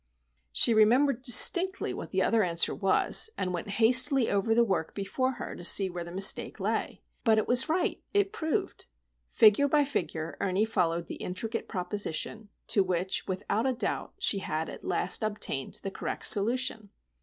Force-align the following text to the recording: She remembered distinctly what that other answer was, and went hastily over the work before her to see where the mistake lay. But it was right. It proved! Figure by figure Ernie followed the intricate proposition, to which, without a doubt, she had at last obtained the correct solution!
She 0.51 0.73
remembered 0.73 1.21
distinctly 1.21 1.93
what 1.93 2.09
that 2.11 2.23
other 2.23 2.41
answer 2.41 2.73
was, 2.73 3.29
and 3.37 3.53
went 3.53 3.67
hastily 3.67 4.31
over 4.31 4.55
the 4.55 4.63
work 4.63 4.95
before 4.95 5.33
her 5.33 5.55
to 5.55 5.63
see 5.63 5.91
where 5.91 6.03
the 6.03 6.11
mistake 6.11 6.59
lay. 6.59 7.03
But 7.23 7.37
it 7.37 7.47
was 7.47 7.69
right. 7.69 8.01
It 8.11 8.33
proved! 8.33 8.87
Figure 9.27 9.67
by 9.67 9.85
figure 9.85 10.37
Ernie 10.41 10.65
followed 10.65 11.05
the 11.05 11.17
intricate 11.21 11.67
proposition, 11.67 12.49
to 12.65 12.81
which, 12.83 13.27
without 13.27 13.69
a 13.69 13.73
doubt, 13.75 14.15
she 14.17 14.39
had 14.39 14.69
at 14.69 14.83
last 14.83 15.21
obtained 15.21 15.79
the 15.83 15.91
correct 15.91 16.25
solution! 16.25 16.89